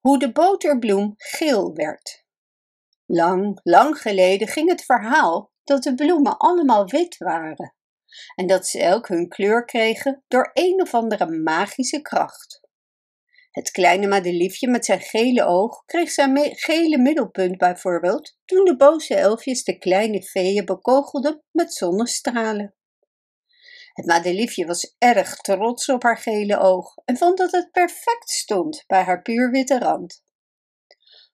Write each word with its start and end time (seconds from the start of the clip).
Hoe 0.00 0.18
de 0.18 0.32
boterbloem 0.32 1.14
geel 1.16 1.74
werd. 1.74 2.26
Lang, 3.06 3.60
lang 3.62 3.98
geleden 3.98 4.48
ging 4.48 4.68
het 4.68 4.84
verhaal 4.84 5.52
dat 5.64 5.82
de 5.82 5.94
bloemen 5.94 6.36
allemaal 6.36 6.86
wit 6.86 7.16
waren 7.16 7.74
en 8.34 8.46
dat 8.46 8.66
ze 8.66 8.80
elk 8.80 9.08
hun 9.08 9.28
kleur 9.28 9.64
kregen 9.64 10.24
door 10.28 10.50
een 10.52 10.80
of 10.80 10.94
andere 10.94 11.30
magische 11.30 12.00
kracht. 12.00 12.60
Het 13.50 13.70
kleine 13.70 14.06
madeliefje 14.06 14.68
met 14.68 14.84
zijn 14.84 15.00
gele 15.00 15.44
oog 15.44 15.84
kreeg 15.84 16.10
zijn 16.10 16.38
gele 16.56 16.98
middelpunt 16.98 17.58
bijvoorbeeld 17.58 18.38
toen 18.44 18.64
de 18.64 18.76
boze 18.76 19.14
elfjes 19.14 19.64
de 19.64 19.78
kleine 19.78 20.22
feeën 20.22 20.64
bekogelden 20.64 21.42
met 21.50 21.74
zonnestralen. 21.74 22.77
Het 23.98 24.06
madeliefje 24.06 24.66
was 24.66 24.94
erg 24.98 25.36
trots 25.36 25.88
op 25.88 26.02
haar 26.02 26.18
gele 26.18 26.58
oog 26.58 26.94
en 27.04 27.16
vond 27.16 27.38
dat 27.38 27.52
het 27.52 27.70
perfect 27.70 28.30
stond 28.30 28.84
bij 28.86 29.02
haar 29.02 29.22
puurwitte 29.22 29.78
rand. 29.78 30.24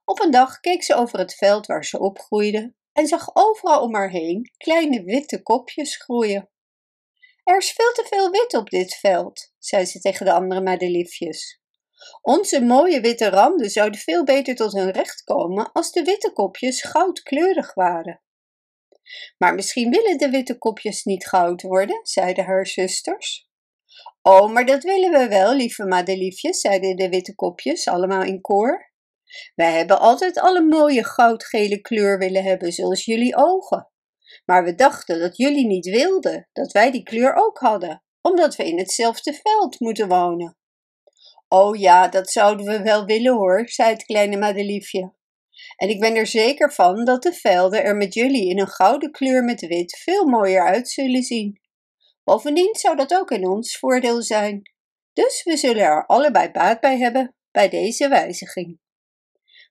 Op 0.04 0.20
een 0.20 0.30
dag 0.30 0.60
keek 0.60 0.82
ze 0.82 0.94
over 0.94 1.18
het 1.18 1.34
veld 1.34 1.66
waar 1.66 1.84
ze 1.84 1.98
opgroeide 1.98 2.74
en 2.92 3.06
zag 3.06 3.30
overal 3.32 3.82
om 3.82 3.94
haar 3.94 4.10
heen 4.10 4.52
kleine 4.56 5.02
witte 5.02 5.42
kopjes 5.42 5.96
groeien. 5.96 6.50
Er 7.42 7.56
is 7.56 7.72
veel 7.72 7.92
te 7.92 8.06
veel 8.08 8.30
wit 8.30 8.54
op 8.54 8.70
dit 8.70 8.94
veld, 8.94 9.52
zei 9.58 9.84
ze 9.84 10.00
tegen 10.00 10.26
de 10.26 10.32
andere 10.32 10.62
madeliefjes. 10.62 11.60
Onze 12.22 12.60
mooie 12.60 13.00
witte 13.00 13.28
randen 13.28 13.70
zouden 13.70 14.00
veel 14.00 14.24
beter 14.24 14.54
tot 14.54 14.72
hun 14.72 14.90
recht 14.90 15.24
komen 15.24 15.72
als 15.72 15.92
de 15.92 16.02
witte 16.02 16.32
kopjes 16.32 16.82
goudkleurig 16.82 17.74
waren. 17.74 18.23
Maar 19.38 19.54
misschien 19.54 19.90
willen 19.90 20.18
de 20.18 20.30
witte 20.30 20.58
kopjes 20.58 21.04
niet 21.04 21.26
goud 21.26 21.62
worden, 21.62 22.00
zeiden 22.02 22.44
haar 22.44 22.66
zusters. 22.66 23.48
Oh, 24.22 24.52
maar 24.52 24.66
dat 24.66 24.82
willen 24.82 25.10
we 25.10 25.28
wel, 25.28 25.54
lieve 25.54 25.86
madeliefjes, 25.86 26.60
zeiden 26.60 26.96
de 26.96 27.08
witte 27.08 27.34
kopjes, 27.34 27.88
allemaal 27.88 28.22
in 28.22 28.40
koor. 28.40 28.92
Wij 29.54 29.72
hebben 29.72 30.00
altijd 30.00 30.38
alle 30.38 30.62
mooie 30.62 31.04
goudgele 31.04 31.80
kleur 31.80 32.18
willen 32.18 32.44
hebben, 32.44 32.72
zoals 32.72 33.04
jullie 33.04 33.36
ogen. 33.36 33.88
Maar 34.44 34.64
we 34.64 34.74
dachten 34.74 35.20
dat 35.20 35.36
jullie 35.36 35.66
niet 35.66 35.86
wilden 35.86 36.48
dat 36.52 36.72
wij 36.72 36.90
die 36.90 37.02
kleur 37.02 37.34
ook 37.34 37.58
hadden, 37.58 38.02
omdat 38.20 38.56
we 38.56 38.64
in 38.64 38.78
hetzelfde 38.78 39.40
veld 39.42 39.80
moeten 39.80 40.08
wonen. 40.08 40.56
Oh 41.48 41.76
ja, 41.76 42.08
dat 42.08 42.30
zouden 42.30 42.66
we 42.66 42.82
wel 42.82 43.04
willen 43.04 43.34
hoor, 43.34 43.68
zei 43.68 43.92
het 43.92 44.04
kleine 44.04 44.36
madeliefje. 44.36 45.14
En 45.76 45.88
ik 45.88 46.00
ben 46.00 46.14
er 46.14 46.26
zeker 46.26 46.72
van 46.72 47.04
dat 47.04 47.22
de 47.22 47.32
velden 47.32 47.84
er 47.84 47.96
met 47.96 48.14
jullie 48.14 48.48
in 48.48 48.58
een 48.58 48.68
gouden 48.68 49.10
kleur 49.10 49.44
met 49.44 49.60
wit 49.60 49.98
veel 49.98 50.26
mooier 50.26 50.66
uit 50.66 50.88
zullen 50.88 51.22
zien. 51.22 51.60
Bovendien 52.24 52.74
zou 52.74 52.96
dat 52.96 53.14
ook 53.14 53.30
in 53.30 53.46
ons 53.46 53.78
voordeel 53.78 54.22
zijn. 54.22 54.62
Dus 55.12 55.42
we 55.42 55.56
zullen 55.56 55.82
er 55.82 56.06
allebei 56.06 56.50
baat 56.50 56.80
bij 56.80 56.98
hebben 56.98 57.34
bij 57.50 57.68
deze 57.68 58.08
wijziging. 58.08 58.78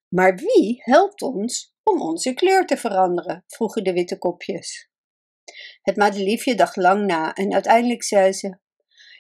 Maar 0.08 0.36
wie 0.36 0.76
helpt 0.78 1.22
ons 1.22 1.76
om 1.84 2.02
onze 2.02 2.34
kleur 2.34 2.66
te 2.66 2.78
veranderen? 2.78 3.44
vroegen 3.48 3.84
de 3.84 3.94
witte 3.94 4.18
kopjes. 4.18 4.90
Het 5.82 5.96
madeliefje 5.96 6.56
dacht 6.56 6.76
lang 6.76 7.06
na 7.06 7.34
en 7.34 7.54
uiteindelijk 7.54 8.04
zei 8.04 8.34
ze: 8.34 8.60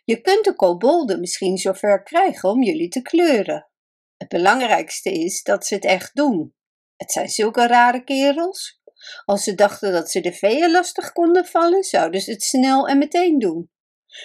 Je 0.03 0.21
kunt 0.21 0.45
de 0.45 0.55
kobolden 0.55 1.19
misschien 1.19 1.57
zover 1.57 2.03
krijgen 2.03 2.49
om 2.49 2.63
jullie 2.63 2.89
te 2.89 3.01
kleuren. 3.01 3.69
Het 4.17 4.27
belangrijkste 4.27 5.11
is 5.11 5.43
dat 5.43 5.65
ze 5.65 5.75
het 5.75 5.85
echt 5.85 6.15
doen. 6.15 6.55
Het 7.03 7.11
zijn 7.11 7.29
zulke 7.29 7.67
rare 7.67 8.03
kerels. 8.03 8.81
Als 9.25 9.43
ze 9.43 9.55
dachten 9.55 9.91
dat 9.91 10.11
ze 10.11 10.21
de 10.21 10.33
veeën 10.33 10.71
lastig 10.71 11.11
konden 11.11 11.45
vallen, 11.45 11.83
zouden 11.83 12.21
ze 12.21 12.31
het 12.31 12.43
snel 12.43 12.87
en 12.87 12.97
meteen 12.97 13.39
doen. 13.39 13.71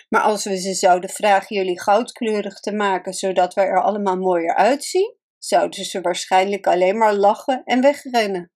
Maar 0.09 0.21
als 0.21 0.45
we 0.45 0.57
ze 0.57 0.75
zouden 0.75 1.11
vragen 1.11 1.56
jullie 1.56 1.81
goudkleurig 1.81 2.61
te 2.61 2.73
maken, 2.73 3.12
zodat 3.12 3.55
wij 3.55 3.65
er 3.65 3.83
allemaal 3.83 4.17
mooier 4.17 4.55
uitzien, 4.55 5.17
zouden 5.39 5.84
ze 5.84 6.01
waarschijnlijk 6.01 6.67
alleen 6.67 6.99
maar 6.99 7.15
lachen 7.15 7.62
en 7.65 7.81
wegrennen. 7.81 8.53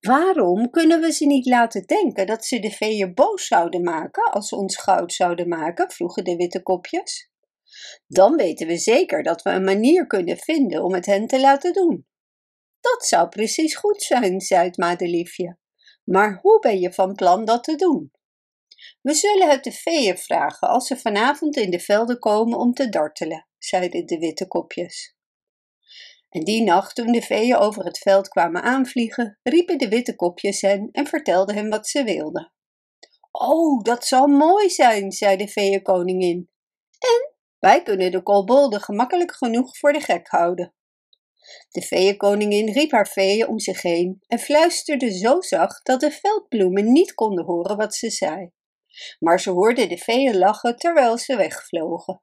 Waarom 0.00 0.70
kunnen 0.70 1.00
we 1.00 1.12
ze 1.12 1.26
niet 1.26 1.46
laten 1.46 1.86
denken 1.86 2.26
dat 2.26 2.44
ze 2.44 2.58
de 2.58 2.70
veeën 2.70 3.14
boos 3.14 3.46
zouden 3.46 3.82
maken 3.82 4.32
als 4.32 4.48
ze 4.48 4.56
ons 4.56 4.76
goud 4.76 5.12
zouden 5.12 5.48
maken? 5.48 5.90
vroegen 5.90 6.24
de 6.24 6.36
witte 6.36 6.62
kopjes. 6.62 7.30
Dan 8.06 8.36
weten 8.36 8.66
we 8.66 8.76
zeker 8.76 9.22
dat 9.22 9.42
we 9.42 9.50
een 9.50 9.64
manier 9.64 10.06
kunnen 10.06 10.36
vinden 10.36 10.84
om 10.84 10.94
het 10.94 11.06
hen 11.06 11.26
te 11.26 11.40
laten 11.40 11.72
doen. 11.72 12.06
Dat 12.92 13.06
zou 13.06 13.28
precies 13.28 13.76
goed 13.76 14.02
zijn, 14.02 14.40
zei 14.40 14.64
het 14.64 14.76
madeliefje. 14.76 15.58
Maar 16.04 16.38
hoe 16.42 16.58
ben 16.58 16.80
je 16.80 16.92
van 16.92 17.14
plan 17.14 17.44
dat 17.44 17.64
te 17.64 17.76
doen? 17.76 18.12
We 19.00 19.14
zullen 19.14 19.50
het 19.50 19.64
de 19.64 19.72
veeën 19.72 20.18
vragen 20.18 20.68
als 20.68 20.86
ze 20.86 20.96
vanavond 20.96 21.56
in 21.56 21.70
de 21.70 21.80
velden 21.80 22.18
komen 22.18 22.58
om 22.58 22.72
te 22.72 22.88
dartelen, 22.88 23.46
zeiden 23.58 24.06
de 24.06 24.18
witte 24.18 24.46
kopjes. 24.46 25.16
En 26.28 26.40
die 26.44 26.62
nacht, 26.62 26.94
toen 26.94 27.12
de 27.12 27.22
veeën 27.22 27.56
over 27.56 27.84
het 27.84 27.98
veld 27.98 28.28
kwamen 28.28 28.62
aanvliegen, 28.62 29.38
riepen 29.42 29.78
de 29.78 29.88
witte 29.88 30.16
kopjes 30.16 30.60
hen 30.60 30.88
en 30.92 31.06
vertelden 31.06 31.54
hem 31.54 31.70
wat 31.70 31.86
ze 31.86 32.04
wilden. 32.04 32.52
Oh, 33.30 33.82
dat 33.82 34.06
zal 34.06 34.26
mooi 34.26 34.70
zijn, 34.70 35.12
zei 35.12 35.36
de 35.36 35.48
veeënkoningin. 35.48 36.50
En 36.98 37.34
wij 37.58 37.82
kunnen 37.82 38.10
de 38.10 38.22
kobolden 38.22 38.80
gemakkelijk 38.80 39.34
genoeg 39.34 39.78
voor 39.78 39.92
de 39.92 40.00
gek 40.00 40.28
houden. 40.28 40.74
De 41.70 41.82
feeënkoningin 41.82 42.72
riep 42.72 42.90
haar 42.90 43.06
feeën 43.06 43.48
om 43.48 43.58
zich 43.58 43.82
heen 43.82 44.22
en 44.26 44.38
fluisterde 44.38 45.18
zo 45.18 45.40
zacht 45.40 45.86
dat 45.86 46.00
de 46.00 46.10
veldbloemen 46.10 46.92
niet 46.92 47.14
konden 47.14 47.44
horen 47.44 47.76
wat 47.76 47.94
ze 47.94 48.10
zei. 48.10 48.50
Maar 49.18 49.40
ze 49.40 49.50
hoorden 49.50 49.88
de 49.88 49.98
feeën 49.98 50.36
lachen 50.38 50.76
terwijl 50.76 51.18
ze 51.18 51.36
wegvlogen. 51.36 52.22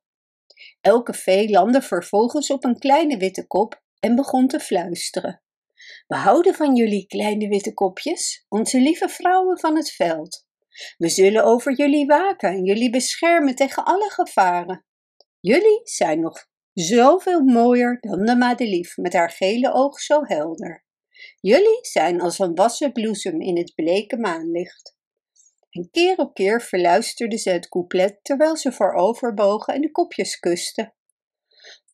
Elke 0.82 1.14
vee 1.14 1.50
landde 1.50 1.82
vervolgens 1.82 2.52
op 2.52 2.64
een 2.64 2.80
kleine 2.80 3.18
witte 3.18 3.48
kop 3.48 3.82
en 4.00 4.16
begon 4.16 4.48
te 4.48 4.60
fluisteren. 4.60 5.42
We 6.08 6.16
houden 6.16 6.56
van 6.56 6.76
jullie 6.76 7.08
kleine 7.08 7.48
witte 7.48 7.74
kopjes, 7.74 8.46
onze 8.50 8.80
lieve 8.80 9.10
vrouwen 9.10 9.60
van 9.60 9.76
het 9.76 9.92
veld. 9.92 10.46
We 10.98 11.10
zullen 11.10 11.44
over 11.44 11.76
jullie 11.76 12.06
waken 12.06 12.50
en 12.50 12.64
jullie 12.64 12.90
beschermen 12.90 13.56
tegen 13.56 13.86
alle 13.86 14.10
gevaren. 14.10 14.86
Jullie 15.40 15.82
zijn 15.84 16.20
nog 16.20 16.50
zoveel 16.74 17.44
mooier 17.44 17.98
dan 18.00 18.26
de 18.26 18.36
madelief 18.36 18.98
met 18.98 19.14
haar 19.14 19.30
gele 19.30 19.74
oog 19.74 20.00
zo 20.00 20.22
helder. 20.24 20.86
Jullie 21.40 21.80
zijn 21.82 22.22
als 22.22 22.40
een 22.40 22.56
wassen 22.56 22.92
bloesem 22.92 23.42
in 23.42 23.58
het 23.58 23.76
bleke 23.76 24.18
maanlicht. 24.18 24.96
En 25.70 25.90
keer 25.92 26.18
op 26.18 26.34
keer 26.34 26.62
verluisterde 26.62 27.38
ze 27.38 27.50
het 27.50 27.70
couplet 27.70 28.20
terwijl 28.22 28.58
ze 28.58 28.72
vooroverbogen 28.72 29.74
en 29.74 29.82
de 29.82 29.92
kopjes 29.92 30.40
kusten. 30.40 30.94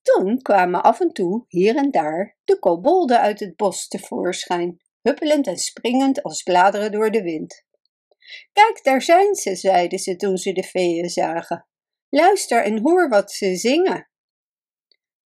Toen 0.01 0.41
kwamen 0.41 0.83
af 0.83 0.99
en 0.99 1.11
toe, 1.11 1.45
hier 1.47 1.75
en 1.75 1.91
daar, 1.91 2.37
de 2.43 2.59
kobolden 2.59 3.19
uit 3.19 3.39
het 3.39 3.55
bos 3.55 3.87
tevoorschijn, 3.87 4.81
huppelend 5.01 5.47
en 5.47 5.57
springend 5.57 6.23
als 6.23 6.43
bladeren 6.43 6.91
door 6.91 7.11
de 7.11 7.21
wind. 7.21 7.65
Kijk, 8.53 8.79
daar 8.83 9.01
zijn 9.01 9.35
ze, 9.35 9.55
zeiden 9.55 9.99
ze 9.99 10.15
toen 10.15 10.37
ze 10.37 10.51
de 10.51 10.63
feeën 10.63 11.09
zagen. 11.09 11.67
Luister 12.09 12.63
en 12.63 12.81
hoor 12.81 13.09
wat 13.09 13.31
ze 13.31 13.55
zingen. 13.55 14.09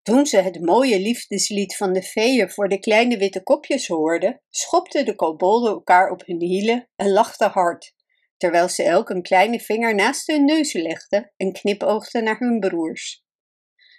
Toen 0.03 0.25
ze 0.25 0.37
het 0.37 0.61
mooie 0.61 0.99
liefdeslied 0.99 1.75
van 1.75 1.93
de 1.93 2.01
feeën 2.01 2.49
voor 2.49 2.69
de 2.69 2.79
kleine 2.79 3.17
witte 3.17 3.43
kopjes 3.43 3.87
hoorden, 3.87 4.41
schopten 4.49 5.05
de 5.05 5.15
kobolden 5.15 5.71
elkaar 5.71 6.11
op 6.11 6.25
hun 6.25 6.41
hielen 6.41 6.89
en 6.95 7.11
lachten 7.11 7.49
hard, 7.49 7.93
terwijl 8.37 8.69
ze 8.69 8.83
elk 8.83 9.09
een 9.09 9.21
kleine 9.21 9.59
vinger 9.59 9.95
naast 9.95 10.27
hun 10.27 10.45
neus 10.45 10.73
legden 10.73 11.33
en 11.37 11.51
knipoogden 11.51 12.23
naar 12.23 12.37
hun 12.39 12.59
broers. 12.59 13.23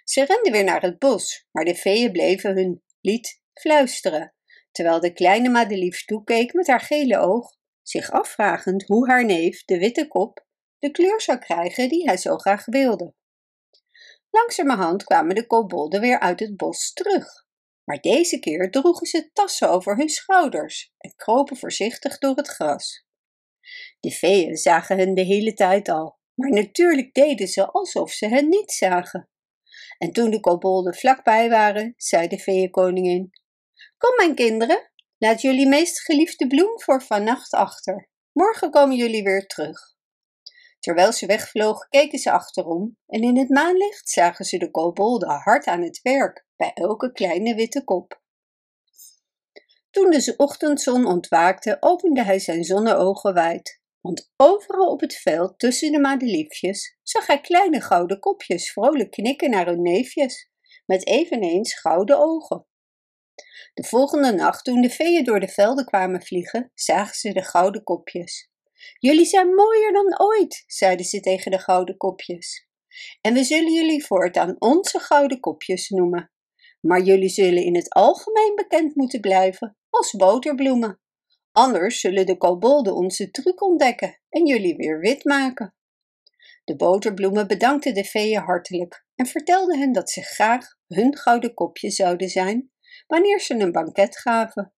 Ze 0.03 0.25
renden 0.25 0.51
weer 0.51 0.63
naar 0.63 0.81
het 0.81 0.99
bos, 0.99 1.47
maar 1.51 1.65
de 1.65 1.75
feeën 1.75 2.11
bleven 2.11 2.55
hun 2.55 2.83
lied 3.01 3.41
fluisteren, 3.53 4.35
terwijl 4.71 4.99
de 4.99 5.13
kleine 5.13 5.49
madelief 5.49 6.05
toekeek 6.05 6.53
met 6.53 6.67
haar 6.67 6.81
gele 6.81 7.17
oog, 7.17 7.55
zich 7.81 8.11
afvragend 8.11 8.83
hoe 8.85 9.07
haar 9.07 9.25
neef, 9.25 9.63
de 9.63 9.77
witte 9.77 10.07
kop, 10.07 10.45
de 10.79 10.91
kleur 10.91 11.21
zou 11.21 11.37
krijgen 11.37 11.89
die 11.89 12.05
hij 12.05 12.17
zo 12.17 12.37
graag 12.37 12.65
wilde. 12.65 13.13
Langzamerhand 14.35 15.03
kwamen 15.03 15.35
de 15.35 15.47
kobolden 15.47 16.01
weer 16.01 16.19
uit 16.19 16.39
het 16.39 16.57
bos 16.57 16.93
terug. 16.93 17.45
Maar 17.83 17.99
deze 18.01 18.39
keer 18.39 18.71
droegen 18.71 19.07
ze 19.07 19.29
tassen 19.33 19.69
over 19.69 19.97
hun 19.97 20.09
schouders 20.09 20.93
en 20.97 21.15
kropen 21.15 21.57
voorzichtig 21.57 22.17
door 22.17 22.35
het 22.35 22.47
gras. 22.47 23.05
De 23.99 24.11
veeën 24.11 24.57
zagen 24.57 24.97
hen 24.97 25.13
de 25.13 25.21
hele 25.21 25.53
tijd 25.53 25.89
al, 25.89 26.19
maar 26.33 26.49
natuurlijk 26.49 27.13
deden 27.13 27.47
ze 27.47 27.71
alsof 27.71 28.11
ze 28.11 28.27
hen 28.27 28.49
niet 28.49 28.71
zagen. 28.71 29.29
En 29.97 30.11
toen 30.11 30.29
de 30.29 30.39
kobolden 30.39 30.95
vlakbij 30.95 31.49
waren, 31.49 31.93
zei 31.97 32.27
de 32.27 32.37
veeënkoningin: 32.37 33.29
Kom, 33.97 34.15
mijn 34.15 34.35
kinderen, 34.35 34.91
laat 35.17 35.41
jullie 35.41 35.67
meest 35.67 36.01
geliefde 36.01 36.47
bloem 36.47 36.81
voor 36.81 37.01
vannacht 37.01 37.53
achter. 37.53 38.09
Morgen 38.31 38.71
komen 38.71 38.95
jullie 38.95 39.23
weer 39.23 39.47
terug. 39.47 39.94
Terwijl 40.85 41.11
ze 41.11 41.25
wegvlogen, 41.25 41.87
keken 41.89 42.19
ze 42.19 42.31
achterom 42.31 42.97
en 43.07 43.21
in 43.21 43.37
het 43.37 43.49
maanlicht 43.49 44.09
zagen 44.09 44.45
ze 44.45 44.57
de 44.57 44.71
kobolden 44.71 45.29
hard 45.29 45.65
aan 45.65 45.81
het 45.81 45.99
werk 46.01 46.45
bij 46.55 46.71
elke 46.73 47.11
kleine 47.11 47.55
witte 47.55 47.83
kop. 47.83 48.21
Toen 49.89 50.09
de 50.09 50.33
ochtendzon 50.37 51.05
ontwaakte, 51.05 51.77
opende 51.79 52.23
hij 52.23 52.39
zijn 52.39 52.63
zonneogen 52.63 53.33
wijd, 53.33 53.81
want 54.01 54.31
overal 54.35 54.91
op 54.91 54.99
het 54.99 55.15
veld 55.15 55.59
tussen 55.59 55.91
de 55.91 55.99
madeliefjes 55.99 56.97
zag 57.03 57.27
hij 57.27 57.41
kleine 57.41 57.81
gouden 57.81 58.19
kopjes 58.19 58.71
vrolijk 58.71 59.11
knikken 59.11 59.49
naar 59.49 59.65
hun 59.65 59.81
neefjes, 59.81 60.49
met 60.85 61.07
eveneens 61.07 61.79
gouden 61.79 62.19
ogen. 62.19 62.67
De 63.73 63.83
volgende 63.83 64.33
nacht, 64.33 64.63
toen 64.63 64.81
de 64.81 64.89
veeën 64.89 65.23
door 65.23 65.39
de 65.39 65.47
velden 65.47 65.85
kwamen 65.85 66.21
vliegen, 66.21 66.71
zagen 66.73 67.15
ze 67.15 67.33
de 67.33 67.43
gouden 67.43 67.83
kopjes. 67.83 68.49
Jullie 68.99 69.25
zijn 69.25 69.53
mooier 69.53 69.93
dan 69.93 70.19
ooit, 70.19 70.63
zeiden 70.67 71.05
ze 71.05 71.19
tegen 71.19 71.51
de 71.51 71.59
gouden 71.59 71.97
kopjes. 71.97 72.67
En 73.21 73.33
we 73.33 73.43
zullen 73.43 73.73
jullie 73.73 74.05
voortaan 74.05 74.55
onze 74.59 74.99
gouden 74.99 75.39
kopjes 75.39 75.89
noemen. 75.89 76.31
Maar 76.81 77.01
jullie 77.01 77.29
zullen 77.29 77.63
in 77.63 77.75
het 77.75 77.89
algemeen 77.89 78.55
bekend 78.55 78.95
moeten 78.95 79.21
blijven 79.21 79.77
als 79.89 80.11
boterbloemen. 80.11 80.99
Anders 81.51 81.99
zullen 81.99 82.25
de 82.25 82.37
kobolden 82.37 82.95
onze 82.95 83.31
truc 83.31 83.61
ontdekken 83.61 84.19
en 84.29 84.45
jullie 84.45 84.75
weer 84.75 84.99
wit 84.99 85.23
maken. 85.23 85.75
De 86.63 86.75
boterbloemen 86.75 87.47
bedankten 87.47 87.93
de 87.93 88.03
veeën 88.03 88.41
hartelijk 88.41 89.05
en 89.15 89.25
vertelden 89.25 89.79
hen 89.79 89.91
dat 89.91 90.09
ze 90.09 90.21
graag 90.21 90.77
hun 90.87 91.17
gouden 91.17 91.53
kopje 91.53 91.89
zouden 91.89 92.29
zijn 92.29 92.71
wanneer 93.07 93.39
ze 93.39 93.53
een 93.53 93.71
banket 93.71 94.17
gaven. 94.17 94.74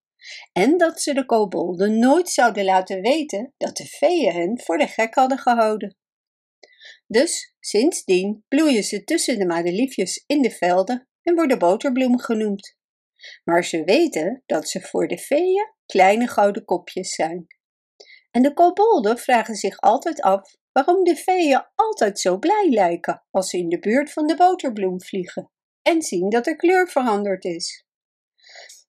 En 0.54 0.78
dat 0.78 1.02
ze 1.02 1.14
de 1.14 1.26
kobolden 1.26 2.00
nooit 2.00 2.30
zouden 2.30 2.64
laten 2.64 3.02
weten 3.02 3.54
dat 3.58 3.78
de 3.78 3.86
veeën 3.86 4.34
hen 4.34 4.62
voor 4.62 4.78
de 4.78 4.88
gek 4.88 5.16
hadden 5.16 5.38
gehouden. 5.38 5.98
Dus 7.08 7.56
sindsdien 7.60 8.44
bloeien 8.48 8.84
ze 8.84 9.04
tussen 9.04 9.40
de 9.40 9.46
madeliefjes 9.46 10.24
in 10.28 10.42
de 10.42 10.52
velden 10.52 11.08
en 11.22 11.36
worden 11.36 11.60
boterbloemen 11.60 12.20
genoemd. 12.20 12.76
Maar 13.44 13.64
ze 13.64 13.84
weten 13.84 14.44
dat 14.46 14.70
ze 14.70 14.82
voor 14.82 15.08
de 15.08 15.18
veeën 15.18 15.74
kleine 15.86 16.28
gouden 16.28 16.66
kopjes 16.66 17.16
zijn. 17.16 17.48
En 18.32 18.42
de 18.42 18.54
kobolden 18.54 19.18
vragen 19.18 19.56
zich 19.56 19.80
altijd 19.80 20.22
af 20.22 20.56
waarom 20.72 21.04
de 21.04 21.16
veeën 21.16 21.66
altijd 21.76 22.20
zo 22.20 22.38
blij 22.38 22.70
lijken 22.70 23.26
als 23.32 23.50
ze 23.50 23.58
in 23.58 23.70
de 23.70 23.80
buurt 23.80 24.12
van 24.12 24.28
de 24.28 24.36
boterbloem 24.36 25.02
vliegen 25.02 25.52
en 25.82 26.02
zien 26.02 26.30
dat 26.30 26.46
de 26.46 26.56
kleur 26.56 26.90
veranderd 26.90 27.44
is. 27.44 27.87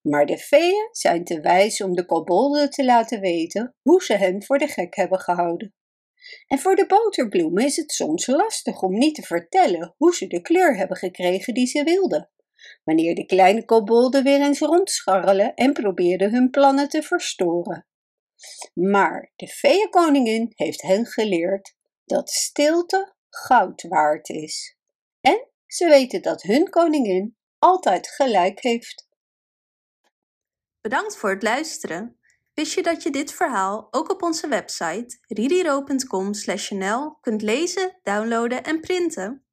Maar 0.08 0.26
de 0.26 0.38
feeën 0.38 0.88
zijn 0.90 1.25
te 1.25 1.40
wijs 1.40 1.82
om 1.82 1.94
de 1.94 2.05
kobolden 2.05 2.70
te 2.70 2.84
laten 2.84 3.20
weten 3.20 3.75
hoe 3.82 4.02
ze 4.02 4.14
hen 4.14 4.44
voor 4.44 4.58
de 4.58 4.66
gek 4.66 4.96
hebben 4.96 5.19
gehouden. 5.19 5.75
En 6.46 6.58
voor 6.58 6.75
de 6.75 6.87
boterbloemen 6.87 7.64
is 7.64 7.76
het 7.76 7.93
soms 7.93 8.26
lastig 8.26 8.82
om 8.82 8.99
niet 8.99 9.14
te 9.14 9.22
vertellen 9.22 9.94
hoe 9.96 10.14
ze 10.14 10.26
de 10.26 10.40
kleur 10.40 10.76
hebben 10.76 10.96
gekregen 10.96 11.55
die 11.55 11.66
ze 11.66 11.82
wilden. 11.82 12.31
Wanneer 12.84 13.14
de 13.14 13.26
kleine 13.26 13.64
kobolden 13.64 14.25
weer 14.25 14.40
eens 14.40 14.58
rondscharrelen 14.58 15.55
en 15.55 15.72
probeerden 15.72 16.31
hun 16.31 16.50
plannen 16.50 16.88
te 16.88 17.02
verstoren. 17.02 17.87
Maar 18.75 19.32
de 19.37 19.49
feeënkoningin 19.49 20.52
heeft 20.54 20.82
hen 20.82 21.06
geleerd 21.06 21.76
dat 22.04 22.31
stilte 22.31 23.14
goud 23.28 23.82
waard 23.82 24.28
is. 24.28 24.76
En 25.20 25.49
ze 25.66 25.88
weten 25.88 26.22
dat 26.22 26.43
hun 26.43 26.70
koningin 26.70 27.37
altijd 27.58 28.08
gelijk 28.08 28.62
heeft. 28.62 29.07
Bedankt 30.80 31.16
voor 31.16 31.30
het 31.30 31.42
luisteren. 31.42 32.16
Wist 32.54 32.72
je 32.72 32.82
dat 32.82 33.02
je 33.02 33.10
dit 33.10 33.32
verhaal 33.32 33.88
ook 33.90 34.10
op 34.10 34.22
onze 34.22 34.48
website 34.48 35.19
ririro.com/nl 35.26 37.19
kunt 37.20 37.42
lezen, 37.42 37.98
downloaden 38.02 38.64
en 38.64 38.80
printen? 38.80 39.48